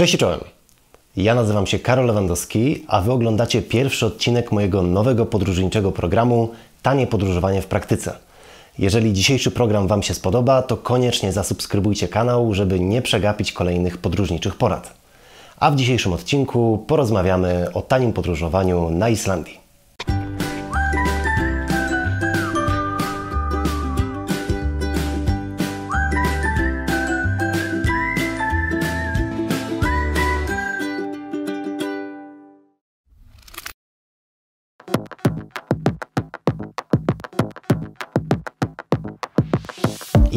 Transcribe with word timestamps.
Cześć 0.00 0.14
i 0.14 0.18
czołem. 0.18 0.40
Ja 1.16 1.34
nazywam 1.34 1.66
się 1.66 1.78
Karol 1.78 2.06
Lewandowski, 2.06 2.84
a 2.88 3.00
Wy 3.00 3.12
oglądacie 3.12 3.62
pierwszy 3.62 4.06
odcinek 4.06 4.52
mojego 4.52 4.82
nowego 4.82 5.26
podróżniczego 5.26 5.92
programu 5.92 6.48
Tanie 6.82 7.06
podróżowanie 7.06 7.62
w 7.62 7.66
praktyce. 7.66 8.16
Jeżeli 8.78 9.12
dzisiejszy 9.12 9.50
program 9.50 9.86
Wam 9.86 10.02
się 10.02 10.14
spodoba, 10.14 10.62
to 10.62 10.76
koniecznie 10.76 11.32
zasubskrybujcie 11.32 12.08
kanał, 12.08 12.54
żeby 12.54 12.80
nie 12.80 13.02
przegapić 13.02 13.52
kolejnych 13.52 13.98
podróżniczych 13.98 14.54
porad. 14.54 14.94
A 15.56 15.70
w 15.70 15.76
dzisiejszym 15.76 16.12
odcinku 16.12 16.84
porozmawiamy 16.86 17.66
o 17.74 17.82
tanim 17.82 18.12
podróżowaniu 18.12 18.90
na 18.90 19.08
Islandii. 19.08 19.60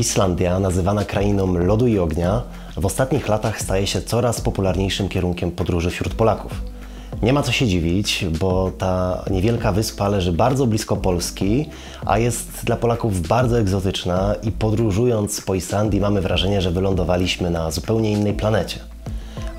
Islandia, 0.04 0.60
nazywana 0.60 1.06
krainą 1.06 1.58
lodu 1.58 1.88
i 1.88 2.00
ognia, 2.00 2.42
w 2.78 2.86
ostatnich 2.86 3.28
latach 3.28 3.62
staje 3.62 3.88
się 3.88 4.02
coraz 4.02 4.42
popularniejszym 4.42 5.10
kierunkiem 5.10 5.52
podróży 5.52 5.90
wśród 5.90 6.14
Polaków. 6.14 6.62
Nie 7.22 7.34
ma 7.34 7.44
co 7.44 7.52
się 7.52 7.68
dziwić, 7.68 8.26
bo 8.40 8.72
ta 8.78 9.24
niewielka 9.32 9.72
wyspa 9.72 10.08
leży 10.08 10.32
bardzo 10.32 10.68
blisko 10.68 10.96
Polski, 10.98 11.70
a 12.06 12.18
jest 12.18 12.66
dla 12.66 12.76
Polaków 12.76 13.28
bardzo 13.28 13.60
egzotyczna 13.60 14.36
i 14.44 14.52
podróżując 14.52 15.42
po 15.42 15.56
Islandii 15.56 16.02
mamy 16.02 16.22
wrażenie, 16.22 16.62
że 16.62 16.72
wylądowaliśmy 16.72 17.50
na 17.50 17.72
zupełnie 17.72 18.12
innej 18.12 18.34
planecie. 18.34 18.80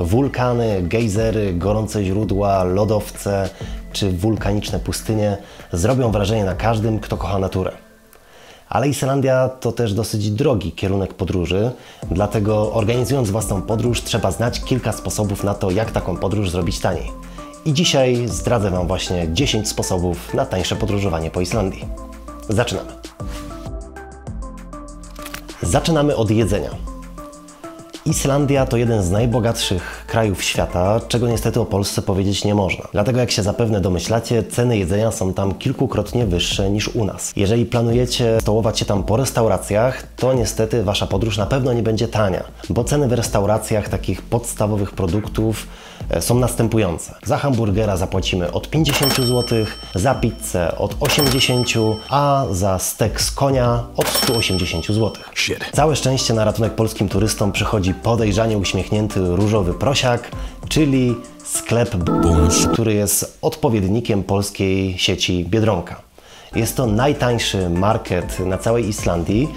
Wulkany, 0.00 0.82
gejzery, 0.82 1.54
gorące 1.54 2.04
źródła, 2.04 2.64
lodowce 2.64 3.48
czy 3.92 4.10
wulkaniczne 4.10 4.78
pustynie 4.78 5.36
zrobią 5.72 6.10
wrażenie 6.10 6.44
na 6.44 6.54
każdym, 6.54 6.98
kto 6.98 7.16
kocha 7.16 7.38
naturę. 7.38 7.83
Ale 8.68 8.88
Islandia 8.88 9.48
to 9.48 9.72
też 9.72 9.94
dosyć 9.94 10.30
drogi 10.30 10.72
kierunek 10.72 11.14
podróży, 11.14 11.70
dlatego 12.10 12.72
organizując 12.72 13.30
własną 13.30 13.62
podróż 13.62 14.02
trzeba 14.02 14.30
znać 14.30 14.60
kilka 14.60 14.92
sposobów 14.92 15.44
na 15.44 15.54
to, 15.54 15.70
jak 15.70 15.90
taką 15.90 16.16
podróż 16.16 16.50
zrobić 16.50 16.78
taniej. 16.78 17.10
I 17.64 17.72
dzisiaj 17.72 18.28
zdradzę 18.28 18.70
Wam 18.70 18.86
właśnie 18.86 19.28
10 19.32 19.68
sposobów 19.68 20.34
na 20.34 20.46
tańsze 20.46 20.76
podróżowanie 20.76 21.30
po 21.30 21.40
Islandii. 21.40 21.84
Zaczynamy. 22.48 22.92
Zaczynamy 25.62 26.16
od 26.16 26.30
jedzenia. 26.30 26.70
Islandia 28.06 28.66
to 28.66 28.76
jeden 28.76 29.02
z 29.02 29.10
najbogatszych 29.10 30.03
krajów 30.14 30.42
świata, 30.42 31.00
czego 31.08 31.28
niestety 31.28 31.60
o 31.60 31.64
Polsce 31.64 32.02
powiedzieć 32.02 32.44
nie 32.44 32.54
można. 32.54 32.88
Dlatego 32.92 33.20
jak 33.20 33.30
się 33.30 33.42
zapewne 33.42 33.80
domyślacie, 33.80 34.42
ceny 34.42 34.78
jedzenia 34.78 35.12
są 35.12 35.34
tam 35.34 35.54
kilkukrotnie 35.54 36.26
wyższe 36.26 36.70
niż 36.70 36.88
u 36.88 37.04
nas. 37.04 37.32
Jeżeli 37.36 37.66
planujecie 37.66 38.38
stołować 38.40 38.78
się 38.78 38.84
tam 38.84 39.02
po 39.02 39.16
restauracjach, 39.16 40.06
to 40.16 40.34
niestety 40.34 40.82
wasza 40.82 41.06
podróż 41.06 41.38
na 41.38 41.46
pewno 41.46 41.72
nie 41.72 41.82
będzie 41.82 42.08
tania, 42.08 42.44
bo 42.70 42.84
ceny 42.84 43.08
w 43.08 43.12
restauracjach 43.12 43.88
takich 43.88 44.22
podstawowych 44.22 44.92
produktów 44.92 45.66
są 46.20 46.34
następujące. 46.34 47.14
Za 47.24 47.38
hamburgera 47.38 47.96
zapłacimy 47.96 48.52
od 48.52 48.70
50 48.70 49.16
zł, 49.16 49.44
za 49.94 50.14
pizzę 50.14 50.78
od 50.78 50.96
80, 51.00 51.68
a 52.08 52.44
za 52.50 52.78
stek 52.78 53.20
z 53.20 53.30
konia 53.30 53.84
od 53.96 54.08
180 54.08 54.86
zł. 54.86 55.12
Całe 55.72 55.96
szczęście 55.96 56.34
na 56.34 56.44
ratunek 56.44 56.74
polskim 56.74 57.08
turystom 57.08 57.52
przychodzi 57.52 57.94
podejrzanie 57.94 58.58
uśmiechnięty 58.58 59.20
różowy 59.36 59.74
prosiak, 59.74 60.30
czyli 60.68 61.14
sklep 61.44 61.96
Bunsz, 61.96 62.66
który 62.72 62.94
jest 62.94 63.38
odpowiednikiem 63.42 64.22
polskiej 64.22 64.98
sieci 64.98 65.44
Biedronka. 65.44 66.02
Jest 66.54 66.76
to 66.76 66.86
najtańszy 66.86 67.70
market 67.70 68.40
na 68.40 68.58
całej 68.58 68.88
Islandii, 68.88 69.48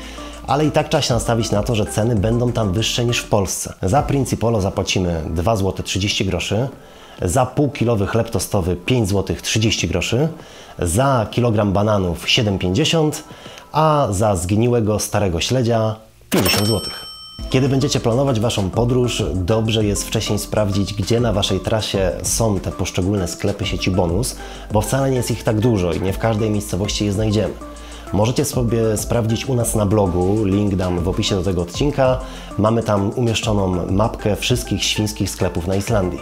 ale 0.47 0.65
i 0.65 0.71
tak 0.71 0.89
trzeba 0.89 1.01
się 1.01 1.13
nastawić 1.13 1.51
na 1.51 1.63
to, 1.63 1.75
że 1.75 1.85
ceny 1.85 2.15
będą 2.15 2.51
tam 2.51 2.73
wyższe 2.73 3.05
niż 3.05 3.17
w 3.17 3.29
Polsce. 3.29 3.73
Za 3.81 4.01
Principolo 4.01 4.61
zapłacimy 4.61 5.21
2 5.29 5.55
zł 5.55 5.85
30 5.85 6.25
groszy, 6.25 6.67
za 7.21 7.45
półkilowy 7.45 8.07
chleb 8.07 8.29
tostowy 8.29 8.75
5 8.75 9.09
zł 9.09 9.35
30 9.41 9.87
groszy, 9.87 10.27
za 10.79 11.27
kilogram 11.31 11.73
bananów 11.73 12.25
7,50, 12.25 13.11
a 13.71 14.07
za 14.11 14.35
zgniłego 14.35 14.99
starego 14.99 15.39
śledzia 15.39 15.95
50 16.29 16.67
zł. 16.67 16.81
Kiedy 17.49 17.69
będziecie 17.69 17.99
planować 17.99 18.39
Waszą 18.39 18.69
podróż, 18.69 19.23
dobrze 19.33 19.85
jest 19.85 20.07
wcześniej 20.07 20.39
sprawdzić, 20.39 20.93
gdzie 20.93 21.19
na 21.19 21.33
Waszej 21.33 21.59
trasie 21.59 22.11
są 22.23 22.59
te 22.59 22.71
poszczególne 22.71 23.27
sklepy 23.27 23.65
sieci 23.65 23.91
bonus, 23.91 24.35
bo 24.71 24.81
wcale 24.81 25.09
nie 25.09 25.17
jest 25.17 25.31
ich 25.31 25.43
tak 25.43 25.59
dużo 25.59 25.93
i 25.93 26.01
nie 26.01 26.13
w 26.13 26.19
każdej 26.19 26.49
miejscowości 26.49 27.05
je 27.05 27.11
znajdziemy. 27.11 27.53
Możecie 28.13 28.45
sobie 28.45 28.97
sprawdzić 28.97 29.45
u 29.45 29.55
nas 29.55 29.75
na 29.75 29.85
blogu, 29.85 30.45
link 30.45 30.75
dam 30.75 30.99
w 30.99 31.07
opisie 31.07 31.35
do 31.35 31.43
tego 31.43 31.61
odcinka. 31.61 32.19
Mamy 32.57 32.83
tam 32.83 33.11
umieszczoną 33.15 33.91
mapkę 33.91 34.35
wszystkich 34.35 34.83
świńskich 34.83 35.29
sklepów 35.29 35.67
na 35.67 35.75
Islandii. 35.75 36.19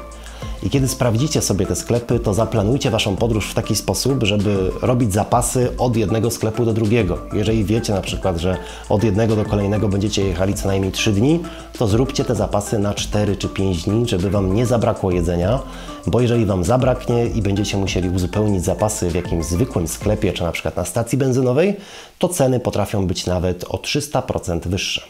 I 0.63 0.69
kiedy 0.69 0.87
sprawdzicie 0.87 1.41
sobie 1.41 1.65
te 1.65 1.75
sklepy, 1.75 2.19
to 2.19 2.33
zaplanujcie 2.33 2.89
Waszą 2.89 3.15
podróż 3.15 3.49
w 3.49 3.53
taki 3.53 3.75
sposób, 3.75 4.23
żeby 4.23 4.71
robić 4.81 5.13
zapasy 5.13 5.77
od 5.77 5.95
jednego 5.95 6.31
sklepu 6.31 6.65
do 6.65 6.73
drugiego. 6.73 7.17
Jeżeli 7.33 7.63
wiecie 7.63 7.93
na 7.93 8.01
przykład, 8.01 8.37
że 8.37 8.57
od 8.89 9.03
jednego 9.03 9.35
do 9.35 9.45
kolejnego 9.45 9.89
będziecie 9.89 10.25
jechali 10.25 10.53
co 10.53 10.67
najmniej 10.67 10.91
3 10.91 11.11
dni, 11.11 11.39
to 11.77 11.87
zróbcie 11.87 12.25
te 12.25 12.35
zapasy 12.35 12.79
na 12.79 12.93
4 12.93 13.37
czy 13.37 13.49
5 13.49 13.83
dni, 13.83 14.07
żeby 14.07 14.29
Wam 14.29 14.55
nie 14.55 14.65
zabrakło 14.65 15.11
jedzenia, 15.11 15.59
bo 16.07 16.21
jeżeli 16.21 16.45
Wam 16.45 16.63
zabraknie 16.63 17.27
i 17.27 17.41
będziecie 17.41 17.77
musieli 17.77 18.09
uzupełnić 18.09 18.63
zapasy 18.63 19.09
w 19.09 19.15
jakimś 19.15 19.45
zwykłym 19.45 19.87
sklepie, 19.87 20.33
czy 20.33 20.43
na 20.43 20.51
przykład 20.51 20.75
na 20.75 20.85
stacji 20.85 21.17
benzynowej, 21.17 21.75
to 22.19 22.29
ceny 22.29 22.59
potrafią 22.59 23.07
być 23.07 23.25
nawet 23.25 23.63
o 23.63 23.77
300% 23.77 24.67
wyższe. 24.67 25.01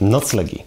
Noclegi. 0.00 0.62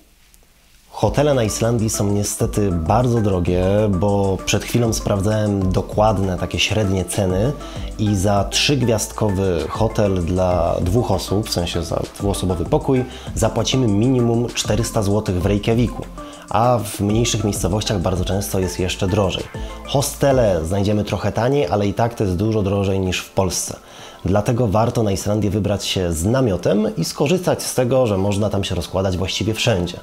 Hotele 1.01 1.33
na 1.33 1.43
Islandii 1.43 1.89
są 1.89 2.11
niestety 2.11 2.71
bardzo 2.71 3.21
drogie, 3.21 3.63
bo 3.89 4.37
przed 4.45 4.63
chwilą 4.63 4.93
sprawdzałem 4.93 5.71
dokładne 5.71 6.37
takie 6.37 6.59
średnie 6.59 7.05
ceny 7.05 7.51
i 7.99 8.15
za 8.15 8.43
trzygwiazdkowy 8.43 9.65
hotel 9.69 10.25
dla 10.25 10.75
dwóch 10.81 11.11
osób, 11.11 11.49
w 11.49 11.53
sensie 11.53 11.83
za 11.83 12.01
dwuosobowy 12.19 12.65
pokój, 12.65 13.05
zapłacimy 13.35 13.87
minimum 13.87 14.47
400 14.53 15.03
zł 15.03 15.35
w 15.39 15.45
Reykjaviku 15.45 16.05
a 16.49 16.79
w 16.83 16.99
mniejszych 16.99 17.43
miejscowościach 17.43 18.01
bardzo 18.01 18.25
często 18.25 18.59
jest 18.59 18.79
jeszcze 18.79 19.07
drożej. 19.07 19.43
Hostele 19.85 20.65
znajdziemy 20.65 21.03
trochę 21.03 21.31
taniej, 21.31 21.67
ale 21.67 21.87
i 21.87 21.93
tak 21.93 22.13
to 22.13 22.23
jest 22.23 22.35
dużo 22.35 22.63
drożej 22.63 22.99
niż 22.99 23.19
w 23.19 23.29
Polsce. 23.29 23.75
Dlatego 24.25 24.67
warto 24.67 25.03
na 25.03 25.11
Islandię 25.11 25.49
wybrać 25.49 25.85
się 25.85 26.13
z 26.13 26.25
namiotem 26.25 26.95
i 26.97 27.05
skorzystać 27.05 27.63
z 27.63 27.75
tego, 27.75 28.07
że 28.07 28.17
można 28.17 28.49
tam 28.49 28.63
się 28.63 28.75
rozkładać 28.75 29.17
właściwie 29.17 29.53
wszędzie. 29.53 29.99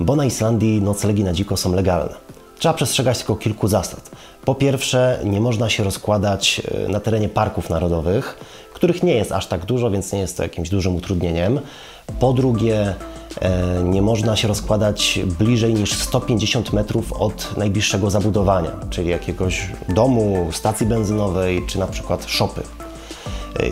Bo 0.00 0.16
na 0.16 0.24
Islandii 0.24 0.82
noclegi 0.82 1.24
na 1.24 1.32
dziko 1.32 1.56
są 1.56 1.74
legalne. 1.74 2.14
Trzeba 2.58 2.74
przestrzegać 2.74 3.18
tylko 3.18 3.36
kilku 3.36 3.68
zasad. 3.68 4.10
Po 4.44 4.54
pierwsze, 4.54 5.20
nie 5.24 5.40
można 5.40 5.70
się 5.70 5.84
rozkładać 5.84 6.62
e, 6.86 6.88
na 6.88 7.00
terenie 7.00 7.28
parków 7.28 7.70
narodowych, 7.70 8.38
których 8.74 9.02
nie 9.02 9.14
jest 9.14 9.32
aż 9.32 9.46
tak 9.46 9.64
dużo, 9.64 9.90
więc 9.90 10.12
nie 10.12 10.18
jest 10.18 10.36
to 10.36 10.42
jakimś 10.42 10.68
dużym 10.68 10.96
utrudnieniem. 10.96 11.60
Po 12.20 12.32
drugie, 12.32 12.94
e, 13.40 13.82
nie 13.84 14.02
można 14.02 14.36
się 14.36 14.48
rozkładać 14.48 15.20
bliżej 15.38 15.74
niż 15.74 15.92
150 15.92 16.72
metrów 16.72 17.12
od 17.12 17.56
najbliższego 17.56 18.10
zabudowania, 18.10 18.70
czyli 18.90 19.08
jakiegoś 19.08 19.68
domu, 19.88 20.48
stacji 20.52 20.86
benzynowej 20.86 21.62
czy 21.66 21.78
na 21.78 21.86
przykład 21.86 22.24
szopy. 22.26 22.62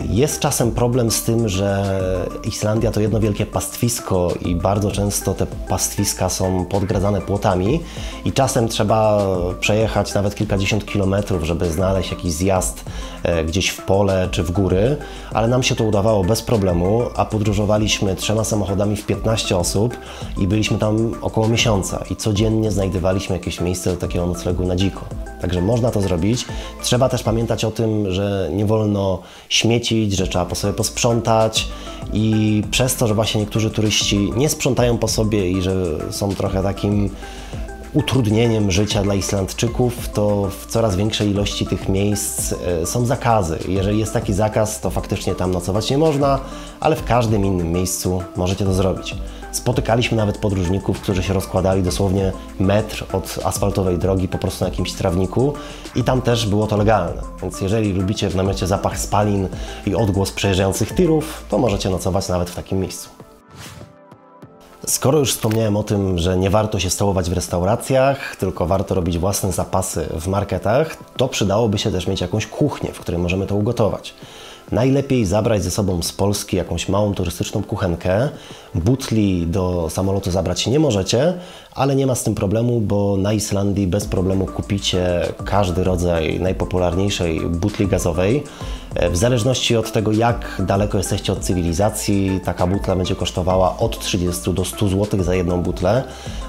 Jest 0.09 0.39
czasem 0.39 0.71
problem 0.71 1.11
z 1.11 1.23
tym, 1.23 1.49
że 1.49 1.99
Islandia 2.43 2.91
to 2.91 3.01
jedno 3.01 3.19
wielkie 3.19 3.45
pastwisko 3.45 4.33
i 4.41 4.55
bardzo 4.55 4.91
często 4.91 5.33
te 5.33 5.45
pastwiska 5.45 6.29
są 6.29 6.65
podgradzane 6.65 7.21
płotami 7.21 7.79
i 8.25 8.31
czasem 8.31 8.67
trzeba 8.67 9.25
przejechać 9.59 10.13
nawet 10.13 10.35
kilkadziesiąt 10.35 10.85
kilometrów, 10.85 11.43
żeby 11.43 11.71
znaleźć 11.71 12.11
jakiś 12.11 12.31
zjazd 12.31 12.85
e, 13.23 13.45
gdzieś 13.45 13.69
w 13.69 13.81
pole 13.81 14.27
czy 14.31 14.43
w 14.43 14.51
góry, 14.51 14.97
ale 15.33 15.47
nam 15.47 15.63
się 15.63 15.75
to 15.75 15.83
udawało 15.83 16.23
bez 16.23 16.41
problemu, 16.41 17.01
a 17.15 17.25
podróżowaliśmy 17.25 18.15
trzema 18.15 18.43
samochodami 18.43 18.95
w 18.95 19.05
15 19.05 19.57
osób 19.57 19.97
i 20.37 20.47
byliśmy 20.47 20.77
tam 20.77 21.11
około 21.21 21.47
miesiąca 21.47 22.03
i 22.09 22.15
codziennie 22.15 22.71
znajdywaliśmy 22.71 23.35
jakieś 23.35 23.61
miejsce 23.61 23.91
do 23.91 23.97
takiego 23.97 24.27
noclegu 24.27 24.65
na 24.65 24.75
dziko. 24.75 25.22
Także 25.43 25.61
można 25.61 25.91
to 25.91 26.01
zrobić. 26.01 26.45
Trzeba 26.83 27.09
też 27.09 27.23
pamiętać 27.23 27.65
o 27.65 27.71
tym, 27.71 28.11
że 28.11 28.49
nie 28.53 28.65
wolno 28.65 29.19
śmiecić, 29.49 30.13
że 30.13 30.27
trzeba 30.27 30.45
po 30.45 30.55
sobie 30.55 30.73
posprzątać 30.73 31.67
i 32.13 32.63
przez 32.71 32.95
to, 32.95 33.07
że 33.07 33.13
właśnie 33.13 33.41
niektórzy 33.41 33.69
turyści 33.69 34.31
nie 34.35 34.49
sprzątają 34.49 34.97
po 34.97 35.07
sobie 35.07 35.51
i 35.51 35.61
że 35.61 35.73
są 36.11 36.35
trochę 36.35 36.63
takim 36.63 37.09
utrudnieniem 37.93 38.71
życia 38.71 39.03
dla 39.03 39.15
Islandczyków, 39.15 40.09
to 40.09 40.49
w 40.59 40.65
coraz 40.65 40.95
większej 40.95 41.29
ilości 41.29 41.65
tych 41.65 41.89
miejsc 41.89 42.53
e, 42.53 42.85
są 42.85 43.05
zakazy. 43.05 43.59
Jeżeli 43.67 43.99
jest 43.99 44.13
taki 44.13 44.33
zakaz, 44.33 44.81
to 44.81 44.89
faktycznie 44.89 45.35
tam 45.35 45.51
nocować 45.51 45.89
nie 45.89 45.97
można, 45.97 46.39
ale 46.79 46.95
w 46.95 47.03
każdym 47.03 47.45
innym 47.45 47.71
miejscu 47.71 48.23
możecie 48.35 48.65
to 48.65 48.73
zrobić. 48.73 49.15
Spotykaliśmy 49.51 50.17
nawet 50.17 50.37
podróżników, 50.37 51.01
którzy 51.01 51.23
się 51.23 51.33
rozkładali 51.33 51.83
dosłownie 51.83 52.31
metr 52.59 53.05
od 53.13 53.39
asfaltowej 53.43 53.97
drogi 53.97 54.27
po 54.27 54.37
prostu 54.37 54.63
na 54.63 54.69
jakimś 54.69 54.93
trawniku 54.93 55.53
i 55.95 56.03
tam 56.03 56.21
też 56.21 56.45
było 56.45 56.67
to 56.67 56.77
legalne. 56.77 57.21
Więc 57.41 57.61
jeżeli 57.61 57.93
lubicie 57.93 58.29
w 58.29 58.35
namiocie 58.35 58.67
zapach 58.67 58.99
spalin 58.99 59.47
i 59.85 59.95
odgłos 59.95 60.31
przejeżdżających 60.31 60.95
tirów, 60.95 61.45
to 61.49 61.57
możecie 61.57 61.89
nocować 61.89 62.29
nawet 62.29 62.49
w 62.49 62.55
takim 62.55 62.79
miejscu. 62.79 63.22
Skoro 64.87 65.19
już 65.19 65.33
wspomniałem 65.33 65.77
o 65.77 65.83
tym, 65.83 66.19
że 66.19 66.37
nie 66.37 66.49
warto 66.49 66.79
się 66.79 66.89
stołować 66.89 67.29
w 67.29 67.33
restauracjach, 67.33 68.35
tylko 68.35 68.65
warto 68.65 68.95
robić 68.95 69.17
własne 69.17 69.51
zapasy 69.51 70.05
w 70.19 70.27
marketach, 70.27 70.97
to 71.17 71.27
przydałoby 71.27 71.77
się 71.77 71.91
też 71.91 72.07
mieć 72.07 72.21
jakąś 72.21 72.47
kuchnię, 72.47 72.93
w 72.93 72.99
której 72.99 73.21
możemy 73.21 73.47
to 73.47 73.55
ugotować. 73.55 74.13
Najlepiej 74.71 75.25
zabrać 75.25 75.63
ze 75.63 75.71
sobą 75.71 76.01
z 76.01 76.11
Polski 76.11 76.57
jakąś 76.57 76.89
małą 76.89 77.13
turystyczną 77.13 77.63
kuchenkę. 77.63 78.29
Butli 78.75 79.47
do 79.47 79.89
samolotu 79.89 80.31
zabrać 80.31 80.67
nie 80.67 80.79
możecie, 80.79 81.33
ale 81.75 81.95
nie 81.95 82.07
ma 82.07 82.15
z 82.15 82.23
tym 82.23 82.35
problemu, 82.35 82.81
bo 82.81 83.17
na 83.17 83.33
Islandii 83.33 83.87
bez 83.87 84.05
problemu 84.05 84.45
kupicie 84.45 85.21
każdy 85.45 85.83
rodzaj 85.83 86.39
najpopularniejszej 86.39 87.39
butli 87.39 87.87
gazowej. 87.87 88.43
E, 88.95 89.09
w 89.09 89.17
zależności 89.17 89.75
od 89.75 89.91
tego, 89.91 90.11
jak 90.11 90.61
daleko 90.65 90.97
jesteście 90.97 91.33
od 91.33 91.39
cywilizacji, 91.39 92.39
taka 92.45 92.67
butla 92.67 92.95
będzie 92.95 93.15
kosztowała 93.15 93.77
od 93.77 93.99
30 93.99 94.53
do 94.53 94.65
100 94.65 94.87
zł 94.87 95.23
za 95.23 95.35
jedną 95.35 95.61
butlę. 95.61 96.03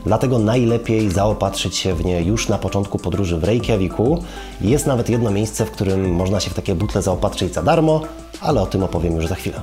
Dlatego 0.06 0.38
najlepiej 0.38 1.10
zaopatrzyć 1.10 1.76
się 1.76 1.94
w 1.94 2.04
nie 2.04 2.22
już 2.22 2.48
na 2.48 2.58
początku 2.58 2.98
podróży 2.98 3.38
w 3.38 3.44
Reykjaviku. 3.44 4.22
Jest 4.60 4.86
nawet 4.86 5.08
jedno 5.10 5.30
miejsce, 5.30 5.66
w 5.66 5.70
którym 5.70 6.14
można 6.14 6.40
się 6.40 6.50
w 6.50 6.54
takie 6.54 6.74
butle 6.74 7.02
zaopatrzyć 7.02 7.54
za 7.54 7.62
darmo, 7.62 8.00
ale 8.40 8.62
o 8.62 8.66
tym 8.66 8.82
opowiem 8.82 9.16
już 9.16 9.26
za 9.26 9.34
chwilę. 9.34 9.60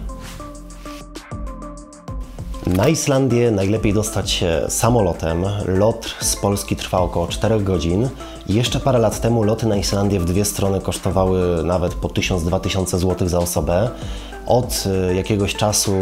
Na 2.68 2.88
Islandię 2.88 3.51
najlepiej 3.51 3.94
dostać 3.94 4.31
się 4.31 4.62
samolotem. 4.69 5.45
Lot 5.68 6.16
z 6.19 6.36
Polski 6.36 6.75
trwa 6.75 7.00
około 7.00 7.28
4 7.28 7.60
godzin. 7.60 8.10
Jeszcze 8.49 8.79
parę 8.79 8.99
lat 8.99 9.21
temu 9.21 9.43
loty 9.43 9.67
na 9.67 9.75
Islandię 9.75 10.19
w 10.19 10.25
dwie 10.25 10.45
strony 10.45 10.81
kosztowały 10.81 11.63
nawet 11.63 11.93
po 11.93 12.07
1000-2000 12.07 12.97
zł 12.97 13.27
za 13.27 13.39
osobę. 13.39 13.89
Od 14.47 14.83
e, 15.09 15.15
jakiegoś 15.15 15.55
czasu 15.55 15.93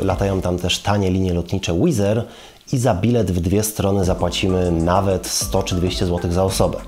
e, 0.00 0.04
latają 0.04 0.40
tam 0.40 0.58
też 0.58 0.78
tanie 0.78 1.10
linie 1.10 1.34
lotnicze 1.34 1.74
Wizz 1.74 2.00
i 2.72 2.78
za 2.78 2.94
bilet 2.94 3.30
w 3.30 3.40
dwie 3.40 3.62
strony 3.62 4.04
zapłacimy 4.04 4.72
nawet 4.72 5.26
100 5.26 5.62
czy 5.62 5.74
200 5.74 6.06
zł 6.06 6.32
za 6.32 6.44
osobę. 6.44 6.78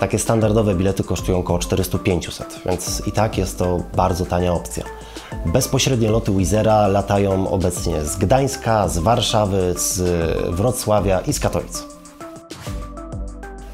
Takie 0.00 0.18
standardowe 0.18 0.74
bilety 0.74 1.04
kosztują 1.04 1.38
około 1.38 1.58
400-500, 1.58 2.42
więc 2.66 3.02
i 3.06 3.12
tak 3.12 3.38
jest 3.38 3.58
to 3.58 3.80
bardzo 3.96 4.26
tania 4.26 4.52
opcja. 4.52 4.84
Bezpośrednie 5.46 6.10
loty 6.10 6.32
Wizera 6.32 6.86
latają 6.86 7.50
obecnie 7.50 8.04
z 8.04 8.16
Gdańska, 8.16 8.88
z 8.88 8.98
Warszawy, 8.98 9.74
z 9.76 10.02
Wrocławia 10.50 11.20
i 11.20 11.32
z 11.32 11.40
Katowic. 11.40 11.99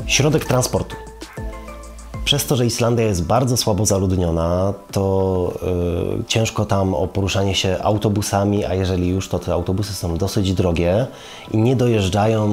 Środek 0.07 0.45
transportu. 0.45 0.97
Przez 2.25 2.47
to, 2.47 2.57
że 2.57 2.67
Islandia 2.67 3.05
jest 3.05 3.27
bardzo 3.27 3.57
słabo 3.57 3.87
zaludniona, 3.87 4.75
to 4.93 5.53
yy, 6.17 6.25
ciężko 6.25 6.65
tam 6.65 6.95
o 6.95 7.09
poruszanie 7.09 7.55
się 7.55 7.79
autobusami, 7.83 8.65
a 8.65 8.75
jeżeli 8.75 9.09
już, 9.09 9.29
to 9.29 9.39
te 9.39 9.53
autobusy 9.53 9.93
są 9.93 10.17
dosyć 10.17 10.53
drogie 10.53 11.07
i 11.51 11.59
nie 11.59 11.77
dojeżdżają 11.77 12.49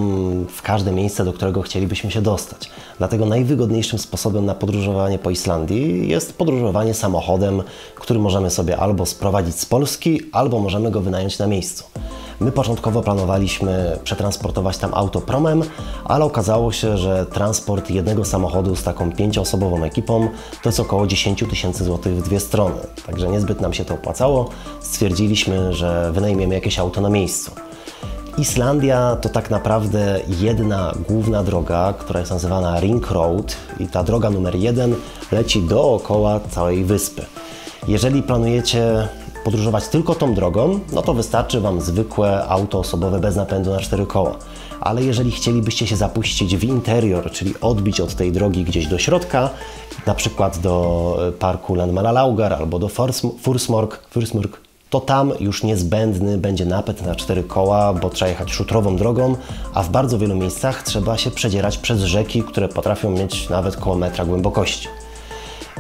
w 0.50 0.62
każde 0.62 0.92
miejsce, 0.92 1.26
do 1.26 1.34
którego 1.34 1.62
chcielibyśmy 1.62 2.12
się 2.12 2.22
dostać. 2.22 2.70
Dlatego 2.98 3.26
najwygodniejszym 3.26 4.00
sposobem 4.00 4.46
na 4.46 4.56
podróżowanie 4.56 5.20
po 5.20 5.30
Islandii 5.30 6.10
jest 6.10 6.38
podróżowanie 6.38 6.94
samochodem, 6.94 7.64
który 7.96 8.20
możemy 8.20 8.50
sobie 8.50 8.78
albo 8.78 9.06
sprowadzić 9.06 9.60
z 9.60 9.66
Polski, 9.66 10.22
albo 10.32 10.60
możemy 10.60 10.92
go 10.92 11.02
wynająć 11.02 11.40
na 11.40 11.48
miejscu. 11.48 11.84
My 12.44 12.52
początkowo 12.52 13.02
planowaliśmy 13.02 14.00
przetransportować 14.04 14.78
tam 14.78 14.94
auto 14.94 15.22
promem, 15.22 15.64
ale 16.06 16.26
okazało 16.26 16.72
się, 16.72 16.98
że 16.98 17.26
transport 17.26 17.90
jednego 17.90 18.26
samochodu 18.26 18.76
z 18.76 18.84
taką 18.84 19.12
pięcioosobową 19.12 19.84
ekipą 19.84 20.28
to 20.64 20.70
jest 20.70 20.80
około 20.80 21.08
10 21.08 21.44
tysięcy 21.50 21.84
złotych 21.84 22.16
w 22.16 22.22
dwie 22.22 22.40
strony. 22.40 22.76
Także 23.06 23.28
niezbyt 23.28 23.62
nam 23.62 23.74
się 23.74 23.86
to 23.86 23.94
opłacało. 23.94 24.50
Stwierdziliśmy, 24.82 25.74
że 25.74 26.12
wynajmiemy 26.12 26.56
jakieś 26.56 26.80
auto 26.80 27.02
na 27.02 27.10
miejscu. 27.10 27.52
Islandia 28.38 29.18
to 29.22 29.30
tak 29.30 29.50
naprawdę 29.50 30.20
jedna 30.28 30.94
główna 31.10 31.44
droga, 31.44 31.94
która 32.00 32.20
jest 32.20 32.32
nazywana 32.32 32.80
Ring 32.80 33.12
Road 33.12 33.56
i 33.80 33.88
ta 33.88 34.04
droga 34.04 34.30
numer 34.30 34.56
jeden 34.56 34.96
leci 35.32 35.62
dookoła 35.62 36.40
całej 36.52 36.86
wyspy. 36.86 37.26
Jeżeli 37.88 38.24
planujecie 38.24 39.08
podróżować 39.44 39.88
tylko 39.88 40.16
tą 40.16 40.34
drogą, 40.34 40.80
no 40.92 41.02
to 41.02 41.14
wystarczy 41.14 41.62
Wam 41.62 41.82
zwykłe 41.82 42.46
auto 42.48 42.80
osobowe 42.80 43.20
bez 43.20 43.36
napędu 43.36 43.72
na 43.72 43.80
cztery 43.80 44.06
koła. 44.06 44.36
Ale 44.82 45.04
jeżeli 45.04 45.32
chcielibyście 45.32 45.88
się 45.88 45.96
zapuścić 45.96 46.58
w 46.58 46.64
interior, 46.64 47.32
czyli 47.32 47.54
odbić 47.62 48.02
od 48.02 48.16
tej 48.16 48.32
drogi 48.32 48.64
gdzieś 48.64 48.88
do 48.88 48.98
środka, 48.98 49.50
na 50.06 50.16
przykład 50.16 50.58
do 50.58 51.18
e, 51.28 51.32
parku 51.32 51.76
Landmannalaugar 51.76 52.54
albo 52.54 52.80
do 52.80 52.90
Fursmork, 53.42 54.00
Fursmork 54.10 54.58
to 54.94 55.00
tam 55.00 55.34
już 55.40 55.64
niezbędny 55.64 56.38
będzie 56.38 56.66
napęd 56.66 57.06
na 57.06 57.16
cztery 57.16 57.44
koła, 57.44 57.94
bo 57.94 58.10
trzeba 58.10 58.30
jechać 58.30 58.52
szutrową 58.52 58.96
drogą, 58.96 59.36
a 59.74 59.84
w 59.84 59.90
bardzo 59.90 60.18
wielu 60.18 60.36
miejscach 60.36 60.84
trzeba 60.84 61.18
się 61.18 61.32
przedzierać 61.32 61.78
przez 61.78 62.02
rzeki, 62.02 62.44
które 62.44 62.68
potrafią 62.70 63.12
mieć 63.12 63.50
nawet 63.50 63.76
koło 63.76 63.96
metra 63.96 64.26
głębokości. 64.26 64.88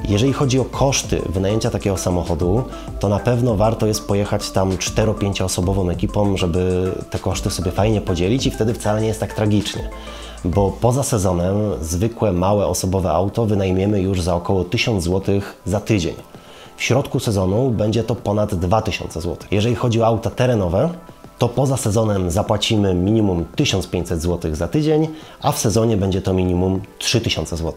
Jeżeli 0.07 0.33
chodzi 0.33 0.59
o 0.59 0.65
koszty 0.65 1.21
wynajęcia 1.29 1.69
takiego 1.69 1.97
samochodu, 1.97 2.63
to 2.99 3.09
na 3.09 3.19
pewno 3.19 3.55
warto 3.55 3.87
jest 3.87 4.07
pojechać 4.07 4.51
tam 4.51 4.71
4-5 4.71 5.43
osobową 5.43 5.89
ekipą, 5.89 6.37
żeby 6.37 6.91
te 7.09 7.19
koszty 7.19 7.49
sobie 7.49 7.71
fajnie 7.71 8.01
podzielić 8.01 8.45
i 8.45 8.51
wtedy 8.51 8.73
wcale 8.73 9.01
nie 9.01 9.07
jest 9.07 9.19
tak 9.19 9.33
tragicznie. 9.33 9.89
Bo 10.45 10.73
poza 10.81 11.03
sezonem 11.03 11.55
zwykłe 11.81 12.31
małe 12.31 12.67
osobowe 12.67 13.11
auto 13.11 13.45
wynajmiemy 13.45 14.01
już 14.01 14.21
za 14.21 14.35
około 14.35 14.63
1000 14.63 15.03
zł 15.03 15.41
za 15.65 15.79
tydzień. 15.79 16.15
W 16.77 16.83
środku 16.83 17.19
sezonu 17.19 17.69
będzie 17.69 18.03
to 18.03 18.15
ponad 18.15 18.55
2000 18.55 19.21
zł. 19.21 19.37
Jeżeli 19.51 19.75
chodzi 19.75 20.01
o 20.01 20.07
auta 20.07 20.29
terenowe, 20.29 20.89
to 21.37 21.49
poza 21.49 21.77
sezonem 21.77 22.31
zapłacimy 22.31 22.93
minimum 22.93 23.45
1500 23.55 24.21
zł 24.21 24.55
za 24.55 24.67
tydzień, 24.67 25.07
a 25.41 25.51
w 25.51 25.59
sezonie 25.59 25.97
będzie 25.97 26.21
to 26.21 26.33
minimum 26.33 26.81
3000 26.99 27.57
zł. 27.57 27.73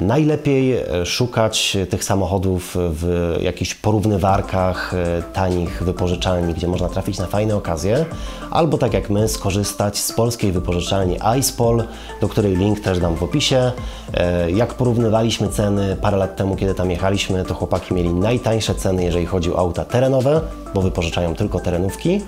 Najlepiej 0.00 0.72
e, 0.72 1.06
szukać 1.06 1.76
tych 1.90 2.04
samochodów 2.04 2.76
w 2.76 3.36
jakichś 3.42 3.74
porównywarkach 3.74 4.94
e, 4.94 5.22
tanich 5.22 5.82
wypożyczalni, 5.82 6.54
gdzie 6.54 6.68
można 6.68 6.88
trafić 6.88 7.18
na 7.18 7.26
fajne 7.26 7.56
okazje, 7.56 8.06
albo 8.50 8.78
tak 8.78 8.94
jak 8.94 9.10
my 9.10 9.28
skorzystać 9.28 9.98
z 9.98 10.12
polskiej 10.12 10.52
wypożyczalni 10.52 11.18
iSpol, 11.40 11.84
do 12.20 12.28
której 12.28 12.56
link 12.56 12.80
też 12.80 12.98
dam 12.98 13.16
w 13.16 13.22
opisie. 13.22 13.72
E, 14.14 14.50
jak 14.50 14.74
porównywaliśmy 14.74 15.48
ceny 15.48 15.96
parę 15.96 16.16
lat 16.16 16.36
temu, 16.36 16.56
kiedy 16.56 16.74
tam 16.74 16.90
jechaliśmy, 16.90 17.44
to 17.44 17.54
chłopaki 17.54 17.94
mieli 17.94 18.14
najtańsze 18.14 18.74
ceny, 18.74 19.04
jeżeli 19.04 19.26
chodzi 19.26 19.52
o 19.52 19.58
auta 19.58 19.84
terenowe, 19.84 20.40
bo 20.74 20.82
wypożyczają 20.82 21.34
tylko 21.34 21.60
terenówki 21.60 22.20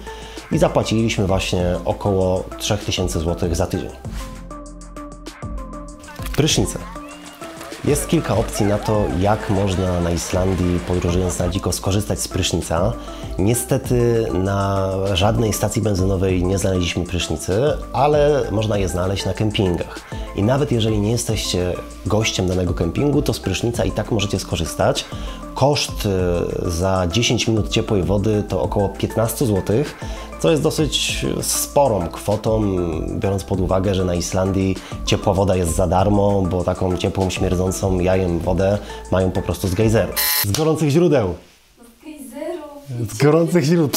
i 0.52 0.58
zapłaciliśmy 0.58 1.26
właśnie 1.26 1.76
około 1.84 2.44
3000 2.58 3.20
zł 3.20 3.54
za 3.54 3.66
tydzień. 3.66 3.90
Prysznice. 6.36 6.95
Jest 7.86 8.08
kilka 8.08 8.36
opcji 8.36 8.66
na 8.66 8.78
to, 8.78 9.04
jak 9.20 9.50
można 9.50 10.00
na 10.00 10.10
Islandii, 10.10 10.80
podróżując 10.88 11.38
na 11.38 11.48
dziko, 11.48 11.72
skorzystać 11.72 12.20
z 12.20 12.28
prysznica. 12.28 12.92
Niestety 13.38 14.26
na 14.32 14.90
żadnej 15.14 15.52
stacji 15.52 15.82
benzynowej 15.82 16.44
nie 16.44 16.58
znaleźliśmy 16.58 17.04
prysznicy, 17.04 17.62
ale 17.92 18.42
można 18.50 18.78
je 18.78 18.88
znaleźć 18.88 19.24
na 19.24 19.34
kempingach. 19.34 20.00
I 20.36 20.42
nawet 20.42 20.72
jeżeli 20.72 20.98
nie 20.98 21.10
jesteście 21.10 21.72
gościem 22.06 22.46
danego 22.46 22.74
kempingu, 22.74 23.22
to 23.22 23.32
z 23.32 23.40
prysznica 23.40 23.84
i 23.84 23.90
tak 23.90 24.12
możecie 24.12 24.38
skorzystać. 24.38 25.04
Koszt 25.54 26.06
y, 26.06 26.70
za 26.70 27.06
10 27.12 27.48
minut 27.48 27.68
ciepłej 27.68 28.02
wody 28.02 28.42
to 28.48 28.62
około 28.62 28.88
15 28.88 29.46
zł, 29.46 29.76
co 30.40 30.50
jest 30.50 30.62
dosyć 30.62 31.26
sporą 31.42 32.08
kwotą, 32.08 32.76
biorąc 33.18 33.44
pod 33.44 33.60
uwagę, 33.60 33.94
że 33.94 34.04
na 34.04 34.14
Islandii 34.14 34.76
ciepła 35.04 35.34
woda 35.34 35.56
jest 35.56 35.76
za 35.76 35.86
darmo, 35.86 36.42
bo 36.42 36.64
taką 36.64 36.96
ciepłą, 36.96 37.30
śmierdzącą 37.30 38.00
jajem 38.00 38.38
wodę 38.38 38.78
mają 39.12 39.30
po 39.30 39.42
prostu 39.42 39.68
z 39.68 39.74
gejzeru. 39.74 40.12
Z 40.44 40.50
gorących 40.50 40.90
źródeł. 40.90 41.34
Z 42.00 42.04
gejzeru. 42.04 42.62
Z 43.10 43.18
gorących 43.18 43.64
źródeł. 43.64 43.90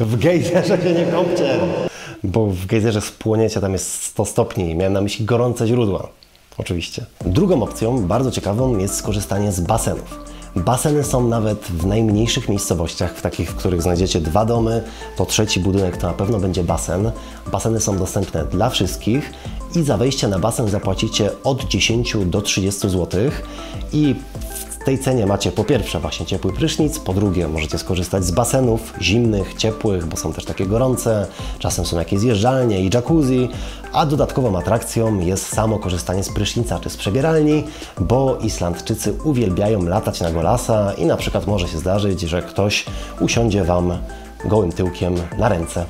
W 0.00 0.16
gejzerze 0.16 0.82
się 0.82 0.92
nie 0.92 1.06
kąpcie, 1.06 1.60
bo 2.24 2.46
w 2.46 2.66
gejzerze 2.66 3.00
spłoniecie, 3.00 3.60
tam 3.60 3.72
jest 3.72 4.02
100 4.02 4.24
stopni. 4.24 4.74
Miałem 4.74 4.92
na 4.92 5.00
myśli 5.00 5.24
gorące 5.24 5.66
źródła. 5.66 6.08
Oczywiście. 6.58 7.06
Drugą 7.20 7.62
opcją, 7.62 8.06
bardzo 8.06 8.30
ciekawą, 8.30 8.78
jest 8.78 8.94
skorzystanie 8.94 9.52
z 9.52 9.60
basenów. 9.60 10.27
Baseny 10.56 11.04
są 11.04 11.28
nawet 11.28 11.58
w 11.60 11.86
najmniejszych 11.86 12.48
miejscowościach, 12.48 13.14
w 13.14 13.22
takich, 13.22 13.50
w 13.50 13.54
których 13.54 13.82
znajdziecie 13.82 14.20
dwa 14.20 14.44
domy, 14.44 14.82
to 15.16 15.26
trzeci 15.26 15.60
budynek 15.60 15.96
to 15.96 16.06
na 16.06 16.12
pewno 16.12 16.38
będzie 16.38 16.64
basen. 16.64 17.10
Baseny 17.52 17.80
są 17.80 17.98
dostępne 17.98 18.44
dla 18.44 18.70
wszystkich 18.70 19.32
i 19.74 19.82
za 19.82 19.96
wejście 19.96 20.28
na 20.28 20.38
basen 20.38 20.68
zapłacicie 20.68 21.30
od 21.44 21.64
10 21.64 22.16
do 22.26 22.42
30 22.42 22.88
zł 22.88 23.20
i 23.92 24.14
W 24.80 24.84
tej 24.84 24.98
cenie 24.98 25.26
macie 25.26 25.52
po 25.52 25.64
pierwsze 25.64 26.00
właśnie 26.00 26.26
ciepły 26.26 26.52
prysznic, 26.52 26.98
po 26.98 27.14
drugie 27.14 27.48
możecie 27.48 27.78
skorzystać 27.78 28.24
z 28.24 28.30
basenów 28.30 28.92
zimnych, 29.00 29.54
ciepłych, 29.54 30.06
bo 30.06 30.16
są 30.16 30.32
też 30.32 30.44
takie 30.44 30.66
gorące, 30.66 31.26
czasem 31.58 31.86
są 31.86 31.98
jakieś 31.98 32.20
zjeżdżalnie 32.20 32.80
i 32.80 32.90
jacuzzi, 32.94 33.48
a 33.92 34.06
dodatkową 34.06 34.58
atrakcją 34.58 35.18
jest 35.18 35.48
samo 35.48 35.78
korzystanie 35.78 36.24
z 36.24 36.28
prysznica 36.32 36.80
czy 36.80 36.90
z 36.90 36.96
przebieralni, 36.96 37.64
bo 38.00 38.38
Islandczycy 38.42 39.14
uwielbiają 39.24 39.82
latać 39.82 40.20
na 40.20 40.30
golasa 40.30 40.92
i 40.92 41.06
na 41.06 41.16
przykład 41.16 41.46
może 41.46 41.68
się 41.68 41.78
zdarzyć, 41.78 42.20
że 42.20 42.42
ktoś 42.42 42.84
usiądzie 43.20 43.64
Wam 43.64 43.98
gołym 44.44 44.72
tyłkiem 44.72 45.14
na 45.38 45.48
ręce. 45.48 45.84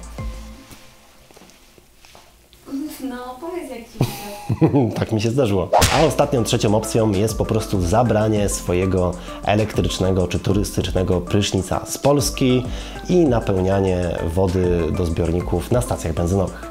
No, 3.09 4.91
tak 4.99 5.13
mi 5.13 5.21
się 5.21 5.31
zdarzyło. 5.31 5.71
A 5.95 6.05
ostatnią, 6.05 6.45
trzecią 6.45 6.75
opcją 6.75 7.11
jest 7.11 7.39
po 7.39 7.45
prostu 7.45 7.81
zabranie 7.81 8.49
swojego 8.49 9.15
elektrycznego 9.45 10.29
czy 10.29 10.39
turystycznego 10.39 11.21
prysznica 11.21 11.87
z 11.87 11.99
Polski 11.99 12.65
i 13.09 13.17
napełnianie 13.17 14.19
wody 14.35 14.93
do 14.97 15.07
zbiorników 15.07 15.71
na 15.71 15.83
stacjach 15.83 16.15
benzynowych. 16.15 16.71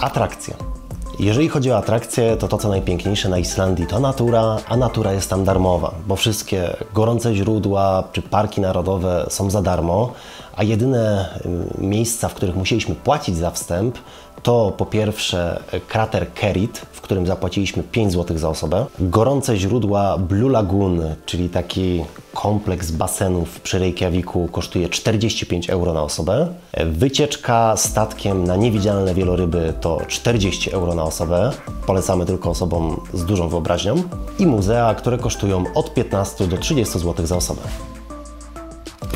Atrakcje. 0.00 0.77
Jeżeli 1.18 1.48
chodzi 1.48 1.70
o 1.72 1.76
atrakcje, 1.76 2.36
to 2.36 2.48
to 2.48 2.58
co 2.58 2.68
najpiękniejsze 2.68 3.28
na 3.28 3.38
Islandii 3.38 3.86
to 3.86 4.00
natura, 4.00 4.56
a 4.68 4.76
natura 4.76 5.12
jest 5.12 5.30
tam 5.30 5.44
darmowa, 5.44 5.94
bo 6.06 6.16
wszystkie 6.16 6.76
gorące 6.94 7.34
źródła 7.34 8.04
czy 8.12 8.22
parki 8.22 8.60
narodowe 8.60 9.26
są 9.30 9.50
za 9.50 9.62
darmo, 9.62 10.12
a 10.56 10.62
jedyne 10.62 11.34
y, 11.78 11.82
miejsca, 11.82 12.28
w 12.28 12.34
których 12.34 12.56
musieliśmy 12.56 12.94
płacić 12.94 13.36
za 13.36 13.50
wstęp, 13.50 13.98
to 14.42 14.72
po 14.76 14.86
pierwsze 14.86 15.62
krater 15.88 16.32
Kerit, 16.32 16.78
w 16.78 17.00
którym 17.00 17.26
zapłaciliśmy 17.26 17.82
5 17.82 18.12
zł 18.12 18.38
za 18.38 18.48
osobę, 18.48 18.86
gorące 19.00 19.56
źródła 19.56 20.18
Blue 20.18 20.50
Lagoon, 20.50 21.00
czyli 21.26 21.48
taki 21.48 22.04
kompleks 22.34 22.90
basenów 22.90 23.60
przy 23.60 23.78
Reykjaviku 23.78 24.48
kosztuje 24.52 24.88
45 24.88 25.70
euro 25.70 25.92
na 25.92 26.02
osobę, 26.02 26.48
wycieczka 26.86 27.76
statkiem 27.76 28.44
na 28.44 28.56
niewidzialne 28.56 29.14
wieloryby 29.14 29.74
to 29.80 29.98
40 30.08 30.70
euro 30.70 30.94
na 30.94 31.02
osobę, 31.02 31.50
polecamy 31.86 32.26
tylko 32.26 32.50
osobom 32.50 33.00
z 33.14 33.24
dużą 33.24 33.48
wyobraźnią. 33.48 34.02
I 34.38 34.46
muzea, 34.46 34.94
które 34.94 35.18
kosztują 35.18 35.64
od 35.74 35.94
15 35.94 36.46
do 36.46 36.58
30 36.58 36.98
zł 36.98 37.26
za 37.26 37.36
osobę. 37.36 37.60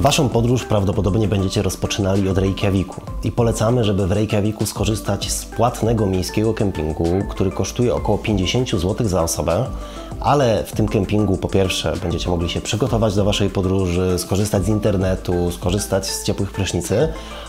Waszą 0.02 0.28
podróż 0.28 0.64
prawdopodobnie 0.64 1.28
będziecie 1.28 1.62
rozpoczynali 1.62 2.28
od 2.28 2.38
Reykjaviku 2.38 3.00
i 3.24 3.32
polecamy, 3.32 3.84
żeby 3.84 4.06
w 4.06 4.12
Reykjaviku 4.12 4.66
skorzystać 4.66 5.30
z 5.30 5.44
płatnego 5.44 6.06
miejskiego 6.06 6.54
kempingu, 6.54 7.04
który 7.30 7.50
kosztuje 7.50 7.94
około 7.94 8.18
50 8.18 8.70
zł 8.70 9.08
za 9.08 9.22
osobę, 9.22 9.66
ale 10.20 10.64
w 10.64 10.72
tym 10.72 10.88
kempingu 10.88 11.36
po 11.36 11.48
pierwsze 11.48 11.96
będziecie 12.02 12.30
mogli 12.30 12.48
się 12.48 12.60
przygotować 12.60 13.14
do 13.14 13.24
Waszej 13.24 13.50
podróży, 13.50 14.18
skorzystać 14.18 14.64
z 14.64 14.68
internetu, 14.68 15.50
skorzystać 15.50 16.06
z 16.06 16.24
ciepłych 16.24 16.50
prysznicy, 16.50 17.08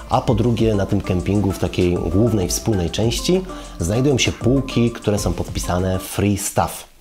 a 0.10 0.22
po 0.22 0.36
drugie 0.36 0.75
na 0.75 0.86
tym 0.86 1.01
kempingu 1.01 1.51
w 1.51 1.60
takiej 1.60 1.95
głównej 1.95 2.50
wspólnej 2.50 2.89
części 2.89 3.41
znajdują 3.79 4.17
się 4.17 4.31
półki, 4.31 4.91
które 4.91 5.19
są 5.19 5.33
podpisane 5.33 6.00
Free 6.00 6.38
Stuff. 6.38 6.92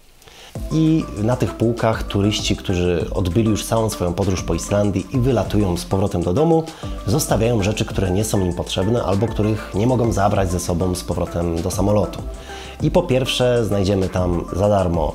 I 0.72 1.04
na 1.22 1.36
tych 1.36 1.54
półkach 1.54 2.02
turyści, 2.02 2.56
którzy 2.56 3.06
odbyli 3.14 3.50
już 3.50 3.64
całą 3.64 3.90
swoją 3.90 4.14
podróż 4.14 4.42
po 4.42 4.54
Islandii 4.54 5.06
i 5.12 5.18
wylatują 5.18 5.76
z 5.76 5.84
powrotem 5.84 6.22
do 6.22 6.32
domu, 6.32 6.64
zostawiają 7.06 7.62
rzeczy, 7.62 7.84
które 7.84 8.10
nie 8.10 8.24
są 8.24 8.40
im 8.40 8.54
potrzebne 8.54 9.02
albo 9.02 9.26
których 9.26 9.72
nie 9.74 9.86
mogą 9.86 10.12
zabrać 10.12 10.50
ze 10.50 10.60
sobą 10.60 10.94
z 10.94 11.04
powrotem 11.04 11.62
do 11.62 11.70
samolotu. 11.70 12.22
I 12.82 12.90
po 12.90 13.02
pierwsze 13.02 13.64
znajdziemy 13.64 14.08
tam 14.08 14.44
za 14.52 14.68
darmo 14.68 15.12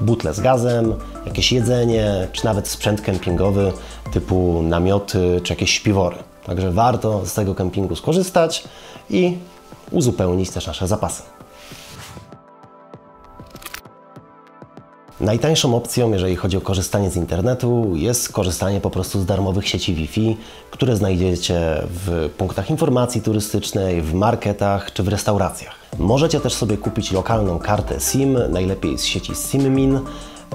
butle 0.00 0.34
z 0.34 0.40
gazem, 0.40 0.94
jakieś 1.26 1.52
jedzenie, 1.52 2.28
czy 2.32 2.44
nawet 2.44 2.68
sprzęt 2.68 3.00
kempingowy 3.00 3.72
typu 4.12 4.62
namioty 4.62 5.40
czy 5.44 5.52
jakieś 5.52 5.70
śpiwory. 5.70 6.16
Także 6.46 6.70
warto 6.70 7.26
z 7.26 7.34
tego 7.34 7.54
kempingu 7.54 7.96
skorzystać 7.96 8.64
i 9.10 9.36
uzupełnić 9.90 10.50
też 10.50 10.66
nasze 10.66 10.88
zapasy. 10.88 11.22
Najtańszą 15.24 15.76
opcją, 15.76 16.12
jeżeli 16.12 16.36
chodzi 16.36 16.56
o 16.56 16.60
korzystanie 16.60 17.10
z 17.10 17.16
internetu, 17.16 17.92
jest 17.94 18.32
korzystanie 18.32 18.80
po 18.80 18.90
prostu 18.90 19.20
z 19.20 19.26
darmowych 19.26 19.68
sieci 19.68 19.94
Wi-Fi, 19.94 20.36
które 20.70 20.96
znajdziecie 20.96 21.60
w 21.88 22.30
punktach 22.36 22.70
informacji 22.70 23.22
turystycznej, 23.22 24.02
w 24.02 24.14
marketach 24.14 24.92
czy 24.92 25.02
w 25.02 25.08
restauracjach. 25.08 25.74
Możecie 25.98 26.40
też 26.40 26.54
sobie 26.54 26.76
kupić 26.76 27.12
lokalną 27.12 27.58
kartę 27.58 28.00
SIM, 28.00 28.38
najlepiej 28.48 28.98
z 28.98 29.04
sieci 29.04 29.32
SIMMIN. 29.34 30.00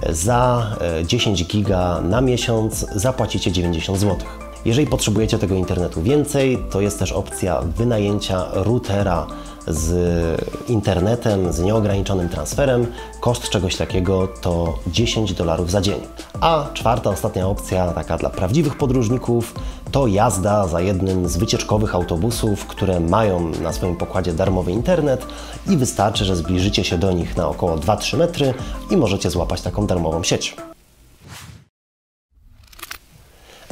Za 0.09 0.71
10 1.05 1.45
giga 1.45 2.01
na 2.01 2.21
miesiąc 2.21 2.85
zapłacicie 2.95 3.51
90 3.51 3.99
zł. 3.99 4.17
Jeżeli 4.65 4.87
potrzebujecie 4.87 5.39
tego 5.39 5.55
internetu 5.55 6.01
więcej, 6.01 6.57
to 6.71 6.81
jest 6.81 6.99
też 6.99 7.11
opcja 7.11 7.61
wynajęcia 7.61 8.45
routera 8.53 9.27
z 9.67 10.41
internetem, 10.69 11.53
z 11.53 11.59
nieograniczonym 11.59 12.29
transferem. 12.29 12.87
Koszt 13.19 13.49
czegoś 13.49 13.75
takiego 13.75 14.27
to 14.41 14.79
10 14.87 15.33
dolarów 15.33 15.71
za 15.71 15.81
dzień. 15.81 15.99
A 16.41 16.65
czwarta, 16.73 17.09
ostatnia 17.09 17.47
opcja, 17.47 17.91
taka 17.91 18.17
dla 18.17 18.29
prawdziwych 18.29 18.77
podróżników, 18.77 19.55
to 19.91 20.07
jazda 20.07 20.67
za 20.67 20.81
jednym 20.81 21.29
z 21.29 21.37
wycieczkowych 21.37 21.95
autobusów, 21.95 22.65
które 22.65 22.99
mają 22.99 23.51
na 23.61 23.73
swoim 23.73 23.95
pokładzie 23.95 24.33
darmowy 24.33 24.71
internet 24.71 25.25
i 25.67 25.77
wystarczy, 25.77 26.25
że 26.25 26.35
zbliżycie 26.35 26.83
się 26.83 26.97
do 26.97 27.11
nich 27.11 27.37
na 27.37 27.47
około 27.47 27.77
2-3 27.77 28.17
metry 28.17 28.53
i 28.91 28.97
możecie 28.97 29.29
złapać 29.29 29.61
taką 29.61 29.87
darmową 29.87 30.23
sieć. 30.23 30.55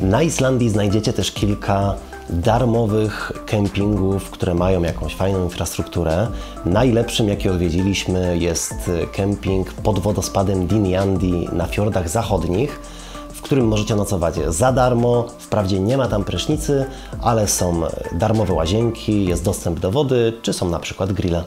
Na 0.01 0.21
Islandii 0.21 0.69
znajdziecie 0.69 1.13
też 1.13 1.31
kilka 1.31 1.95
darmowych 2.29 3.31
kempingów, 3.45 4.29
które 4.29 4.53
mają 4.53 4.83
jakąś 4.83 5.15
fajną 5.15 5.43
infrastrukturę. 5.43 6.27
Najlepszym, 6.65 7.29
jaki 7.29 7.49
odwiedziliśmy, 7.49 8.37
jest 8.37 8.91
kemping 9.11 9.73
pod 9.73 9.99
wodospadem 9.99 10.67
Dinjandi 10.67 11.49
na 11.51 11.65
fiordach 11.65 12.09
zachodnich, 12.09 12.79
w 13.33 13.41
którym 13.41 13.67
możecie 13.67 13.95
nocować 13.95 14.35
za 14.47 14.71
darmo. 14.71 15.27
Wprawdzie 15.39 15.79
nie 15.79 15.97
ma 15.97 16.07
tam 16.07 16.23
prysznicy, 16.23 16.85
ale 17.21 17.47
są 17.47 17.81
darmowe 18.11 18.53
łazienki, 18.53 19.25
jest 19.25 19.43
dostęp 19.43 19.79
do 19.79 19.91
wody, 19.91 20.33
czy 20.41 20.53
są 20.53 20.69
na 20.69 20.79
przykład 20.79 21.13
grille. 21.13 21.43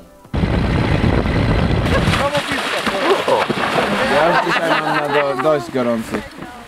Ja 4.15 4.29
już 4.29 4.47
dzisiaj 4.47 4.71
mam 4.71 4.97
na 4.97 5.09
do, 5.09 5.43
dość 5.43 5.71
gorący. 5.71 6.23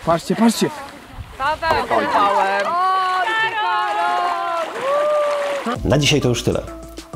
Patrzcie, 0.05 0.35
patrzcie! 0.35 0.69
Na 5.85 5.97
dzisiaj 5.97 6.21
to 6.21 6.29
już 6.29 6.43
tyle. 6.43 6.61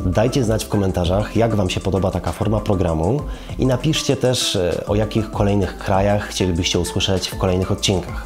Dajcie 0.05 0.43
znać 0.43 0.65
w 0.65 0.69
komentarzach, 0.69 1.35
jak 1.35 1.55
Wam 1.55 1.69
się 1.69 1.79
podoba 1.79 2.11
taka 2.11 2.31
forma 2.31 2.59
programu 2.59 3.21
i 3.59 3.65
napiszcie 3.65 4.17
też, 4.17 4.55
e, 4.55 4.83
o 4.87 4.95
jakich 4.95 5.31
kolejnych 5.31 5.77
krajach 5.77 6.27
chcielibyście 6.27 6.79
usłyszeć 6.79 7.27
w 7.27 7.37
kolejnych 7.37 7.71
odcinkach. 7.71 8.25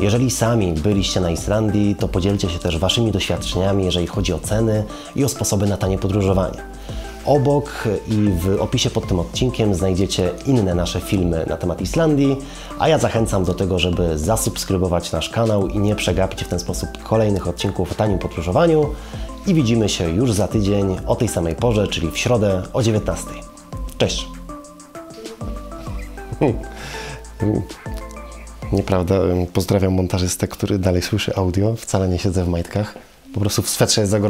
Jeżeli 0.00 0.30
sami 0.30 0.72
byliście 0.72 1.20
na 1.20 1.30
Islandii, 1.30 1.96
to 1.96 2.08
podzielcie 2.08 2.50
się 2.50 2.58
też 2.58 2.78
Waszymi 2.78 3.12
doświadczeniami, 3.12 3.84
jeżeli 3.84 4.06
chodzi 4.06 4.32
o 4.32 4.38
ceny 4.38 4.84
i 5.16 5.24
o 5.24 5.28
sposoby 5.28 5.66
na 5.66 5.76
tanie 5.76 5.98
podróżowanie. 5.98 6.58
Obok 7.26 7.88
i 8.08 8.30
w 8.40 8.60
opisie 8.60 8.90
pod 8.90 9.06
tym 9.06 9.18
odcinkiem 9.18 9.74
znajdziecie 9.74 10.30
inne 10.46 10.74
nasze 10.74 11.00
filmy 11.00 11.46
na 11.48 11.56
temat 11.56 11.80
Islandii, 11.80 12.36
a 12.78 12.88
ja 12.88 12.98
zachęcam 12.98 13.44
do 13.44 13.54
tego, 13.54 13.78
żeby 13.78 14.18
zasubskrybować 14.18 15.12
nasz 15.12 15.30
kanał 15.30 15.68
i 15.68 15.78
nie 15.78 15.96
przegapić 15.96 16.44
w 16.44 16.48
ten 16.48 16.58
sposób 16.58 17.02
kolejnych 17.02 17.48
odcinków 17.48 17.92
o 17.92 17.94
tanim 17.94 18.18
podróżowaniu. 18.18 18.86
I 19.46 19.54
widzimy 19.54 19.88
się 19.88 20.10
już 20.10 20.32
za 20.32 20.48
tydzień 20.48 20.96
o 21.06 21.16
tej 21.16 21.28
samej 21.28 21.54
porze, 21.54 21.88
czyli 21.88 22.10
w 22.10 22.18
środę 22.18 22.62
o 22.72 22.82
19. 22.82 23.26
Cześć! 23.98 24.28
Nieprawda, 28.72 29.14
pozdrawiam 29.52 29.92
montażystę, 29.92 30.48
który 30.48 30.78
dalej 30.78 31.02
słyszy 31.02 31.36
audio. 31.36 31.76
Wcale 31.76 32.08
nie 32.08 32.18
siedzę 32.18 32.44
w 32.44 32.48
majtkach. 32.48 32.94
Po 33.34 33.40
prostu 33.40 33.62
w 33.62 33.70
swetrze 33.70 34.00
jest 34.00 34.10
za 34.10 34.20
gorąco. 34.20 34.20